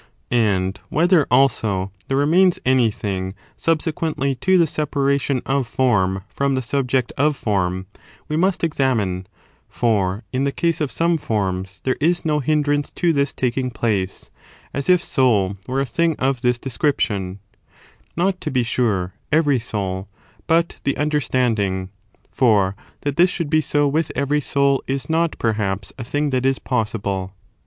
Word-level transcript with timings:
And 0.31 0.79
whether, 0.89 1.27
also, 1.29 1.91
there 2.07 2.17
remains 2.17 2.59
anything 2.65 3.33
5 3.33 3.33
^^^ 3.33 3.33
separa^ 3.33 3.53
subsequently 3.57 4.33
to 4.33 4.57
the 4.57 4.65
separation 4.65 5.43
of 5.45 5.67
form 5.67 6.23
from 6.27 6.55
the 6.55 6.61
hiiity 6.61 6.71
of 7.19 7.35
form 7.35 7.35
subject 7.35 7.35
of 7.35 7.35
form, 7.35 7.85
we 8.27 8.35
must 8.35 8.63
examine; 8.63 9.27
for 9.69 10.23
in 10.33 10.43
the 10.43 10.51
case 10.51 10.77
in^JSme 10.77 10.77
cases 10.77 10.77
is 10.77 10.81
of 10.81 10.91
some 10.91 11.17
forms 11.19 11.81
there 11.83 11.97
is 11.99 12.25
no 12.25 12.39
hindrance 12.39 12.89
to 12.89 13.13
this 13.13 13.29
favSS^S^fte^ 13.31 13.35
taking 13.35 13.69
place; 13.69 14.31
as 14.73 14.89
if 14.89 15.03
soul 15.03 15.57
were 15.67 15.79
a 15.81 15.85
thing' 15.85 16.15
of 16.15 16.41
this 16.41 16.57
de 16.57 16.61
ideal 16.61 16.69
hypothe. 16.71 16.73
scription: 16.73 17.39
not, 18.17 18.41
to 18.41 18.49
be 18.49 18.63
sure, 18.63 19.13
every 19.31 19.59
soul, 19.59 20.07
but 20.47 20.77
the 20.83 20.97
un 20.97 21.09
^* 21.09 21.11
derstanding; 21.11 21.89
for 22.31 22.75
that 23.01 23.17
this 23.17 23.29
should 23.29 23.51
be 23.51 23.61
so 23.61 23.87
with 23.87 24.11
every 24.15 24.41
soul 24.41 24.81
is 24.87 25.11
not, 25.11 25.37
perhaps, 25.37 25.93
a 25.99 26.03
thing 26.03 26.31
that 26.31 26.43
is 26.47 26.57
possible. 26.57 27.35